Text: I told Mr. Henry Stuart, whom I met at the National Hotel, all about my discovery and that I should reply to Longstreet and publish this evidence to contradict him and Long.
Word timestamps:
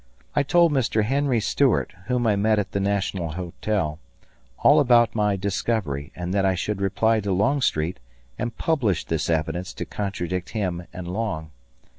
I 0.35 0.41
told 0.41 0.71
Mr. 0.71 1.03
Henry 1.03 1.39
Stuart, 1.39 1.93
whom 2.07 2.25
I 2.25 2.35
met 2.35 2.57
at 2.57 2.71
the 2.71 2.79
National 2.79 3.33
Hotel, 3.33 3.99
all 4.57 4.79
about 4.79 5.13
my 5.13 5.35
discovery 5.35 6.11
and 6.15 6.33
that 6.33 6.43
I 6.43 6.55
should 6.55 6.81
reply 6.81 7.19
to 7.19 7.31
Longstreet 7.31 7.99
and 8.39 8.57
publish 8.57 9.05
this 9.05 9.29
evidence 9.29 9.73
to 9.75 9.85
contradict 9.85 10.49
him 10.57 10.87
and 10.91 11.07
Long. 11.07 11.51